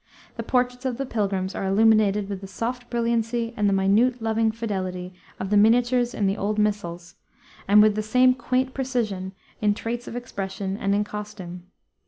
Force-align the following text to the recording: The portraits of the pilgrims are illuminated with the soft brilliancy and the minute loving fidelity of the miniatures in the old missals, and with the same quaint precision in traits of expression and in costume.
The 0.35 0.41
portraits 0.41 0.83
of 0.83 0.97
the 0.97 1.05
pilgrims 1.05 1.53
are 1.53 1.67
illuminated 1.67 2.27
with 2.27 2.41
the 2.41 2.47
soft 2.47 2.89
brilliancy 2.89 3.53
and 3.55 3.69
the 3.69 3.73
minute 3.73 4.19
loving 4.19 4.51
fidelity 4.51 5.13
of 5.39 5.51
the 5.51 5.57
miniatures 5.57 6.15
in 6.15 6.25
the 6.25 6.37
old 6.37 6.57
missals, 6.57 7.13
and 7.67 7.83
with 7.83 7.93
the 7.93 8.01
same 8.01 8.33
quaint 8.33 8.73
precision 8.73 9.33
in 9.61 9.75
traits 9.75 10.07
of 10.07 10.15
expression 10.15 10.75
and 10.75 10.95
in 10.95 11.03
costume. 11.03 11.65